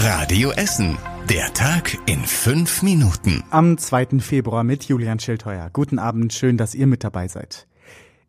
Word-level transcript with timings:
Radio 0.00 0.52
Essen. 0.52 0.96
Der 1.28 1.52
Tag 1.54 1.98
in 2.06 2.20
fünf 2.20 2.84
Minuten. 2.84 3.42
Am 3.50 3.76
2. 3.76 4.20
Februar 4.20 4.62
mit 4.62 4.84
Julian 4.84 5.18
Schildheuer. 5.18 5.70
Guten 5.72 5.98
Abend, 5.98 6.32
schön, 6.32 6.56
dass 6.56 6.76
ihr 6.76 6.86
mit 6.86 7.02
dabei 7.02 7.26
seid. 7.26 7.66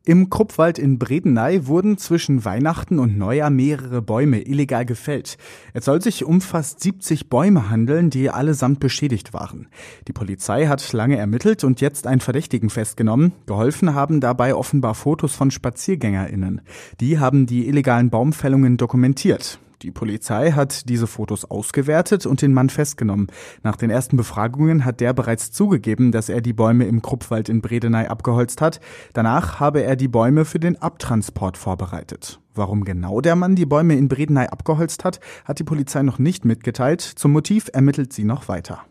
Im 0.03 0.31
Kruppwald 0.31 0.79
in 0.79 0.97
Bredeney 0.97 1.67
wurden 1.67 1.99
zwischen 1.99 2.43
Weihnachten 2.43 2.97
und 2.97 3.19
Neujahr 3.19 3.51
mehrere 3.51 4.01
Bäume 4.01 4.41
illegal 4.41 4.83
gefällt. 4.83 5.37
Es 5.73 5.85
soll 5.85 6.01
sich 6.01 6.25
um 6.25 6.41
fast 6.41 6.79
70 6.79 7.29
Bäume 7.29 7.69
handeln, 7.69 8.09
die 8.09 8.31
allesamt 8.31 8.79
beschädigt 8.79 9.35
waren. 9.35 9.67
Die 10.07 10.13
Polizei 10.13 10.65
hat 10.65 10.91
lange 10.91 11.17
ermittelt 11.17 11.63
und 11.63 11.81
jetzt 11.81 12.07
einen 12.07 12.21
Verdächtigen 12.21 12.71
festgenommen. 12.71 13.33
Geholfen 13.45 13.93
haben 13.93 14.21
dabei 14.21 14.55
offenbar 14.55 14.95
Fotos 14.95 15.35
von 15.35 15.51
SpaziergängerInnen. 15.51 16.61
Die 16.99 17.19
haben 17.19 17.45
die 17.45 17.67
illegalen 17.67 18.09
Baumfällungen 18.09 18.77
dokumentiert. 18.77 19.59
Die 19.81 19.91
Polizei 19.91 20.51
hat 20.51 20.89
diese 20.89 21.07
Fotos 21.07 21.45
ausgewertet 21.45 22.25
und 22.25 22.41
den 22.41 22.53
Mann 22.53 22.69
festgenommen. 22.69 23.27
Nach 23.63 23.77
den 23.77 23.89
ersten 23.89 24.17
Befragungen 24.17 24.83
hat 24.83 24.99
der 24.99 25.13
bereits 25.13 25.51
zugegeben, 25.53 26.11
dass 26.11 26.27
er 26.27 26.41
die 26.41 26.51
Bäume 26.51 26.85
im 26.85 27.01
Kruppwald 27.01 27.47
in 27.47 27.61
Bredeney 27.61 28.07
abgeholzt 28.07 28.59
hat. 28.59 28.81
Danach 29.13 29.61
habe 29.61 29.81
er 29.81 29.95
die 29.95 30.09
Bäume 30.09 30.43
für 30.43 30.59
den 30.59 30.81
Abtransport 30.81 31.55
vorbereitet. 31.55 32.41
Warum 32.53 32.83
genau 32.83 33.21
der 33.21 33.37
Mann 33.37 33.55
die 33.55 33.65
Bäume 33.65 33.95
in 33.95 34.09
Bredeney 34.09 34.47
abgeholzt 34.47 35.05
hat, 35.05 35.21
hat 35.45 35.59
die 35.59 35.63
Polizei 35.63 36.03
noch 36.03 36.19
nicht 36.19 36.43
mitgeteilt. 36.43 37.01
Zum 37.01 37.31
Motiv 37.31 37.69
ermittelt 37.71 38.11
sie 38.11 38.25
noch 38.25 38.49
weiter. 38.49 38.81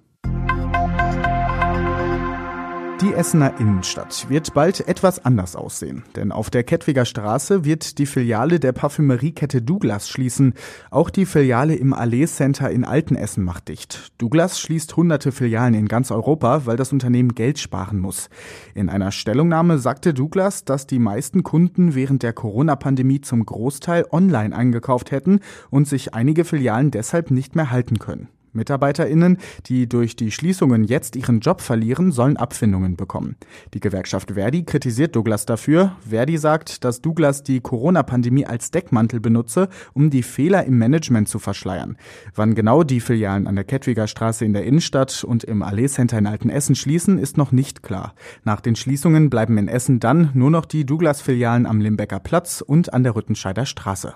Essener 3.19 3.59
Innenstadt 3.59 4.27
wird 4.29 4.55
bald 4.55 4.87
etwas 4.87 5.25
anders 5.25 5.57
aussehen, 5.57 6.05
denn 6.15 6.31
auf 6.31 6.51
der 6.51 6.63
Kettwiger 6.63 7.05
Straße 7.05 7.65
wird 7.65 7.99
die 7.99 8.07
Filiale 8.07 8.61
der 8.61 8.71
Parfümeriekette 8.71 9.61
Douglas 9.61 10.09
schließen. 10.09 10.55
Auch 10.93 11.11
die 11.11 11.27
Filiale 11.27 11.75
im 11.75 11.93
Allee 11.93 12.27
Center 12.27 12.71
in 12.71 12.85
Altenessen 12.85 13.43
macht 13.43 13.71
dicht. 13.71 14.13
Douglas 14.19 14.61
schließt 14.61 14.97
hunderte 14.97 15.33
Filialen 15.33 15.75
in 15.75 15.89
ganz 15.89 16.13
Europa, 16.13 16.65
weil 16.67 16.77
das 16.77 16.93
Unternehmen 16.93 17.35
Geld 17.35 17.59
sparen 17.59 17.99
muss. 17.99 18.31
In 18.77 18.89
einer 18.89 19.11
Stellungnahme 19.11 19.79
sagte 19.79 20.15
Douglas, 20.15 20.65
dass 20.65 20.87
die 20.87 21.01
meisten 21.01 21.43
Kunden 21.43 21.97
während 21.97 22.23
der 22.23 22.33
Corona-Pandemie 22.33 23.21
zum 23.21 23.45
Großteil 23.45 24.07
online 24.13 24.55
eingekauft 24.55 25.11
hätten 25.11 25.41
und 25.71 25.89
sich 25.89 26.15
einige 26.15 26.45
Filialen 26.45 26.93
deshalb 26.93 27.33
nicht 27.33 27.57
mehr 27.57 27.73
halten 27.73 27.99
können. 27.99 28.29
MitarbeiterInnen, 28.59 29.39
die 29.67 29.89
durch 29.89 30.17
die 30.17 30.31
Schließungen 30.31 30.85
jetzt 30.85 31.17
ihren 31.17 31.41
Job 31.41 31.63
verlieren, 31.63 32.13
sollen 32.13 32.37
Abfindungen 32.37 32.97
bekommen. 32.97 33.37
Die 33.73 33.81
Gewerkschaft 33.81 34.33
Verdi 34.33 34.65
kritisiert 34.65 35.17
Douglas 35.17 35.47
dafür. 35.47 35.97
Verdi 36.09 36.37
sagt, 36.37 36.85
dass 36.85 37.01
Douglas 37.01 37.43
die 37.43 37.61
Corona-Pandemie 37.61 38.47
als 38.47 38.71
Deckmantel 38.71 39.21
benutze, 39.21 39.69
um 39.95 40.11
die 40.11 40.23
Fehler 40.23 40.65
im 40.65 40.79
Management 40.79 41.29
zu 41.29 41.39
verschleiern. 41.39 41.97
Wann 42.35 42.55
genau 42.55 42.83
die 42.83 43.01
Filialen 43.01 43.47
an 43.47 43.55
der 43.55 43.65
Kettwiger 43.65 44.07
Straße 44.07 44.45
in 44.45 44.53
der 44.53 44.65
Innenstadt 44.65 45.25
und 45.25 45.45
im 45.45 45.63
Allee 45.63 45.89
Center 45.89 46.19
in 46.19 46.27
Altenessen 46.27 46.75
schließen, 46.75 47.19
ist 47.19 47.37
noch 47.37 47.53
nicht 47.53 47.83
klar. 47.83 48.15
Nach 48.45 48.61
den 48.61 48.77
Schließungen 48.77 49.31
bleiben 49.31 49.59
in 49.59 49.69
Essen 49.69 50.01
dann 50.01 50.31
nur 50.35 50.51
noch 50.51 50.67
die 50.67 50.85
Douglas-Filialen 50.85 51.67
am 51.67 51.81
Limbecker 51.81 52.21
Platz 52.21 52.61
und 52.61 52.93
an 52.93 53.03
der 53.03 53.15
Rüttenscheider 53.15 53.67
Straße. 53.67 54.15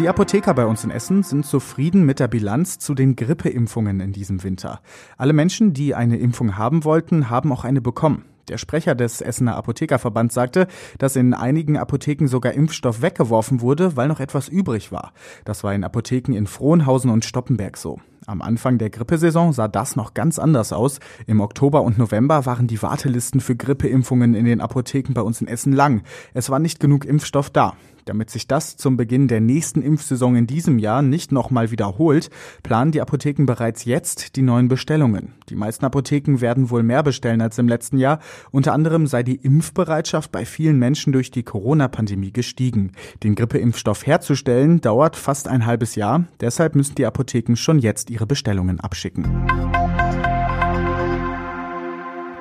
Die 0.00 0.08
Apotheker 0.08 0.54
bei 0.54 0.66
uns 0.66 0.82
in 0.82 0.90
Essen 0.90 1.22
sind 1.22 1.46
zufrieden 1.46 2.04
mit 2.04 2.18
der 2.18 2.26
Bilanz 2.26 2.80
zu 2.80 2.94
den 2.94 3.14
Grippeimpfungen 3.14 4.00
in 4.00 4.12
diesem 4.12 4.42
Winter. 4.42 4.80
Alle 5.16 5.32
Menschen, 5.32 5.72
die 5.72 5.94
eine 5.94 6.16
Impfung 6.16 6.58
haben 6.58 6.82
wollten, 6.82 7.30
haben 7.30 7.52
auch 7.52 7.62
eine 7.62 7.80
bekommen. 7.80 8.24
Der 8.48 8.58
Sprecher 8.58 8.96
des 8.96 9.20
Essener 9.20 9.54
Apothekerverbands 9.54 10.34
sagte, 10.34 10.66
dass 10.98 11.14
in 11.14 11.32
einigen 11.32 11.78
Apotheken 11.78 12.26
sogar 12.26 12.54
Impfstoff 12.54 13.02
weggeworfen 13.02 13.60
wurde, 13.60 13.96
weil 13.96 14.08
noch 14.08 14.18
etwas 14.18 14.48
übrig 14.48 14.90
war. 14.90 15.12
Das 15.44 15.62
war 15.62 15.72
in 15.72 15.84
Apotheken 15.84 16.34
in 16.34 16.48
Frohnhausen 16.48 17.10
und 17.10 17.24
Stoppenberg 17.24 17.76
so. 17.76 18.00
Am 18.26 18.42
Anfang 18.42 18.78
der 18.78 18.90
Grippesaison 18.90 19.52
sah 19.52 19.68
das 19.68 19.94
noch 19.94 20.12
ganz 20.12 20.40
anders 20.40 20.72
aus. 20.72 20.98
Im 21.26 21.40
Oktober 21.40 21.82
und 21.82 21.98
November 21.98 22.46
waren 22.46 22.66
die 22.66 22.82
Wartelisten 22.82 23.40
für 23.40 23.54
Grippeimpfungen 23.54 24.34
in 24.34 24.44
den 24.44 24.60
Apotheken 24.60 25.14
bei 25.14 25.22
uns 25.22 25.40
in 25.40 25.46
Essen 25.46 25.72
lang. 25.72 26.02
Es 26.32 26.50
war 26.50 26.58
nicht 26.58 26.80
genug 26.80 27.04
Impfstoff 27.04 27.48
da. 27.48 27.74
Damit 28.04 28.30
sich 28.30 28.46
das 28.46 28.76
zum 28.76 28.96
Beginn 28.96 29.28
der 29.28 29.40
nächsten 29.40 29.82
Impfsaison 29.82 30.36
in 30.36 30.46
diesem 30.46 30.78
Jahr 30.78 31.02
nicht 31.02 31.32
nochmal 31.32 31.70
wiederholt, 31.70 32.30
planen 32.62 32.92
die 32.92 33.00
Apotheken 33.00 33.46
bereits 33.46 33.84
jetzt 33.84 34.36
die 34.36 34.42
neuen 34.42 34.68
Bestellungen. 34.68 35.32
Die 35.48 35.56
meisten 35.56 35.84
Apotheken 35.84 36.40
werden 36.40 36.70
wohl 36.70 36.82
mehr 36.82 37.02
bestellen 37.02 37.40
als 37.40 37.58
im 37.58 37.68
letzten 37.68 37.98
Jahr. 37.98 38.18
Unter 38.50 38.72
anderem 38.72 39.06
sei 39.06 39.22
die 39.22 39.36
Impfbereitschaft 39.36 40.30
bei 40.32 40.44
vielen 40.44 40.78
Menschen 40.78 41.12
durch 41.12 41.30
die 41.30 41.42
Corona-Pandemie 41.42 42.32
gestiegen. 42.32 42.92
Den 43.22 43.34
Grippeimpfstoff 43.34 44.06
herzustellen 44.06 44.80
dauert 44.80 45.16
fast 45.16 45.48
ein 45.48 45.66
halbes 45.66 45.94
Jahr. 45.94 46.24
Deshalb 46.40 46.74
müssen 46.74 46.94
die 46.96 47.06
Apotheken 47.06 47.56
schon 47.56 47.78
jetzt 47.78 48.10
ihre 48.10 48.26
Bestellungen 48.26 48.80
abschicken. 48.80 49.24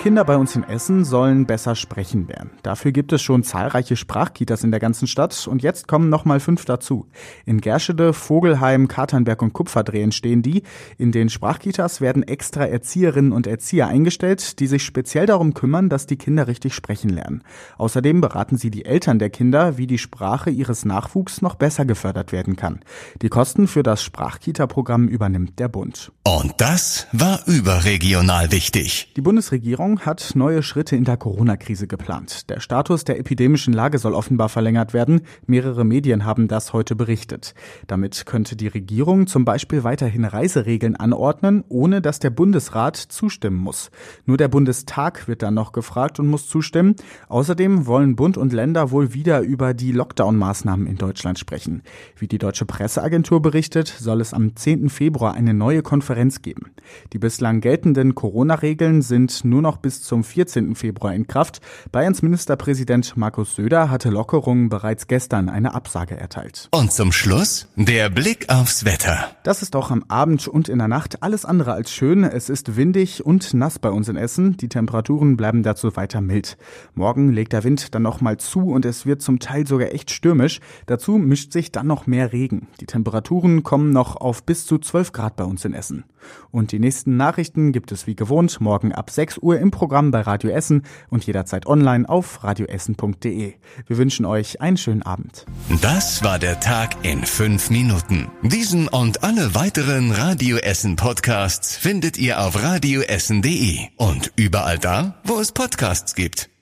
Kinder 0.04 0.26
bei 0.26 0.36
uns 0.36 0.54
in 0.58 0.66
Essen 0.66 1.06
sollen 1.06 1.46
besser 1.46 1.76
sprechen 1.76 2.28
lernen. 2.28 2.52
Dafür 2.62 2.92
gibt 2.92 3.14
es 3.14 3.22
schon 3.22 3.42
zahlreiche 3.42 3.96
Sprachkitas 3.96 4.66
in 4.66 4.72
der 4.72 4.82
ganzen 4.82 5.08
Stadt 5.08 5.48
und 5.48 5.64
jetzt 5.64 5.88
kommen 5.88 6.10
noch 6.10 6.26
mal 6.26 6.42
fünf 6.42 6.66
dazu. 6.66 7.08
In 7.46 7.62
Gerschede, 7.62 8.12
Vogelheim, 8.12 8.90
Katernberg 8.90 9.42
und 9.42 9.54
Kupferdrehen 9.54 10.12
stehen 10.12 10.42
die. 10.42 10.64
In 10.98 11.14
den 11.14 11.30
Sprachkitas 11.30 12.02
werden 12.02 12.22
extra 12.22 12.66
Erzieherinnen 12.66 13.32
und 13.32 13.48
Erzieher 13.48 13.88
eingestellt, 13.88 14.60
die 14.60 14.68
sich 14.68 14.84
speziell 14.84 15.26
darum 15.26 15.54
kümmern, 15.54 15.88
dass 15.88 16.06
die 16.06 16.18
Kinder 16.18 16.48
richtig 16.50 16.74
sprechen 16.74 17.10
lernen. 17.10 17.42
Außerdem 17.78 18.20
beraten 18.20 18.58
sie 18.58 18.72
die 18.72 18.84
Eltern 18.84 19.20
der 19.20 19.30
Kinder, 19.30 19.78
wie 19.78 19.88
die 19.88 20.00
Sprache 20.00 20.50
ihres 20.50 20.84
Nachwuchs 20.84 21.42
noch 21.42 21.56
besser 21.56 21.86
gefördert 21.86 22.34
werden 22.34 22.58
kann. 22.58 22.82
Die 23.22 23.30
Kosten 23.30 23.70
für 23.70 23.84
das 23.84 24.04
Sprachkita-Programm 24.04 25.08
übernimmt 25.08 25.60
der 25.60 25.70
Bund. 25.70 26.12
Und 26.26 26.56
das 26.58 27.08
war 27.14 27.40
überregional 27.48 28.52
wichtig. 28.52 29.14
Die 29.16 29.22
Bundesregierung 29.22 29.93
Regierung 29.94 30.06
hat 30.08 30.36
neue 30.36 30.64
Schritte 30.64 30.96
in 30.96 31.04
der 31.04 31.18
Corona-Krise 31.18 31.88
geplant. 31.88 32.50
Der 32.50 32.60
Status 32.60 33.04
der 33.04 33.20
epidemischen 33.20 33.74
Lage 33.74 34.00
soll 34.00 34.14
offenbar 34.14 34.50
verlängert 34.50 34.94
werden. 34.94 35.22
Mehrere 35.46 35.84
Medien 35.84 36.26
haben 36.26 36.48
das 36.48 36.74
heute 36.74 36.96
berichtet. 36.96 37.54
Damit 37.86 38.26
könnte 38.26 38.56
die 38.56 38.68
Regierung 38.68 39.28
zum 39.28 39.46
Beispiel 39.46 39.84
weiterhin 39.84 40.26
Reiseregeln 40.26 40.96
anordnen, 40.96 41.64
ohne 41.70 42.02
dass 42.02 42.18
der 42.20 42.32
Bundesrat 42.32 42.98
zustimmen 42.98 43.58
muss. 43.58 43.92
Nur 44.26 44.38
der 44.38 44.48
Bundestag 44.48 45.28
wird 45.28 45.44
dann 45.44 45.54
noch 45.54 45.74
gefragt 45.74 46.20
und 46.20 46.28
muss 46.28 46.48
zustimmen. 46.48 46.96
Außerdem 47.30 47.86
wollen 47.86 48.16
Bund 48.16 48.38
und 48.38 48.52
Länder 48.52 48.90
wohl 48.90 49.14
wieder 49.14 49.42
über 49.42 49.76
die 49.76 49.92
Lockdown-Maßnahmen 49.92 50.88
in 50.88 50.98
Deutschland 50.98 51.38
sprechen. 51.38 51.84
Wie 52.18 52.28
die 52.28 52.40
deutsche 52.40 52.66
Presseagentur 52.66 53.42
berichtet, 53.42 53.88
soll 53.88 54.22
es 54.22 54.34
am 54.34 54.56
10. 54.56 54.90
Februar 54.90 55.36
eine 55.36 55.54
neue 55.54 55.84
Konferenz 55.84 56.42
geben. 56.42 56.72
Die 57.12 57.20
bislang 57.20 57.62
geltenden 57.62 58.16
Corona-Regeln 58.16 59.02
sind 59.04 59.46
nur 59.46 59.62
noch 59.62 59.83
bis 59.84 60.02
zum 60.02 60.24
14. 60.24 60.74
Februar 60.74 61.14
in 61.14 61.28
Kraft. 61.28 61.62
Bayerns 61.92 62.24
Ministerpräsident 62.24 63.16
Markus 63.16 63.56
Söder 63.56 63.92
hatte 63.92 64.10
Lockerungen 64.10 64.70
bereits 64.70 65.06
gestern 65.06 65.50
eine 65.50 65.76
Absage 65.76 66.18
erteilt. 66.18 66.70
Und 66.72 66.92
zum 66.92 67.12
Schluss 67.12 67.68
der 67.76 68.10
Blick 68.10 68.50
aufs 68.50 68.86
Wetter. 68.86 69.30
Das 69.44 69.62
ist 69.62 69.76
auch 69.76 69.92
am 69.92 70.06
Abend 70.08 70.48
und 70.48 70.70
in 70.70 70.80
der 70.80 70.88
Nacht 70.88 71.22
alles 71.22 71.46
andere 71.46 71.74
als 71.74 71.92
schön. 71.92 72.24
Es 72.24 72.50
ist 72.50 72.76
windig 72.76 73.24
und 73.24 73.54
nass 73.54 73.78
bei 73.78 73.90
uns 73.90 74.10
in 74.10 74.16
Essen. 74.16 74.58
Die 74.58 74.70
Temperaturen 74.70 75.38
bleiben 75.38 75.62
dazu 75.62 75.96
weiter 75.96 76.22
mild. 76.22 76.58
Morgen 76.96 77.32
legt 77.32 77.54
der 77.54 77.64
Wind 77.64 77.94
dann 77.94 78.02
noch 78.02 78.22
mal 78.22 78.38
zu 78.38 78.72
und 78.72 78.86
es 78.86 79.06
wird 79.06 79.22
zum 79.22 79.40
Teil 79.40 79.68
sogar 79.68 79.94
echt 79.94 80.10
stürmisch. 80.10 80.62
Dazu 80.86 81.18
mischt 81.18 81.52
sich 81.52 81.72
dann 81.72 81.88
noch 81.88 82.08
mehr 82.08 82.32
Regen. 82.32 82.68
Die 82.80 82.86
Temperaturen 82.86 83.64
kommen 83.64 83.92
noch 83.92 84.16
auf 84.16 84.44
bis 84.44 84.66
zu 84.66 84.78
12 84.78 85.12
Grad 85.12 85.36
bei 85.36 85.44
uns 85.44 85.66
in 85.66 85.74
Essen. 85.74 86.06
Und 86.52 86.72
die 86.72 86.80
nächsten 86.80 87.18
Nachrichten 87.18 87.72
gibt 87.72 87.92
es 87.92 88.08
wie 88.08 88.16
gewohnt 88.16 88.62
morgen 88.62 88.94
ab 88.94 89.10
6 89.10 89.40
Uhr 89.40 89.60
im 89.60 89.72
Programm 89.74 90.12
bei 90.12 90.22
Radio 90.22 90.52
Essen 90.52 90.84
und 91.10 91.26
jederzeit 91.26 91.66
online 91.66 92.08
auf 92.08 92.44
radioessen.de. 92.44 93.54
Wir 93.88 93.98
wünschen 93.98 94.26
euch 94.26 94.62
einen 94.62 94.78
schönen 94.78 95.02
Abend. 95.04 95.46
Das 95.82 96.24
war 96.24 96.40
der 96.40 96.60
Tag 96.60 96.96
in 97.04 97.26
fünf 97.26 97.70
Minuten. 97.70 98.30
Diesen 98.44 98.88
und 98.88 99.24
alle 99.24 99.56
weiteren 99.56 100.12
Radio 100.12 100.58
Essen 100.58 100.96
Podcasts 100.96 101.76
findet 101.76 102.18
ihr 102.18 102.40
auf 102.40 102.62
radioessen.de 102.62 103.80
und 103.98 104.32
überall 104.36 104.80
da, 104.80 105.16
wo 105.26 105.40
es 105.40 105.52
Podcasts 105.52 106.16
gibt. 106.16 106.53